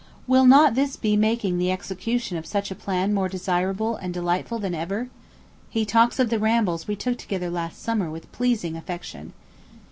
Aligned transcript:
Will 0.25 0.47
not 0.47 0.73
this 0.73 0.95
be 0.97 1.15
making 1.15 1.59
the 1.59 1.69
execution 1.71 2.35
of 2.35 2.47
such 2.47 2.71
a 2.71 2.75
plan 2.75 3.13
more 3.13 3.29
desirable 3.29 3.97
and 3.97 4.11
delightful 4.11 4.57
than 4.57 4.73
ever? 4.73 5.11
He 5.69 5.85
talks 5.85 6.17
of 6.17 6.31
the 6.31 6.39
rambles 6.39 6.87
we 6.87 6.95
took 6.95 7.19
together 7.19 7.51
last 7.51 7.83
summer 7.83 8.09
with 8.09 8.31
pleasing 8.31 8.75
affection. 8.75 9.33